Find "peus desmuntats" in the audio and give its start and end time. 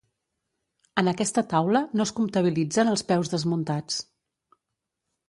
3.13-4.01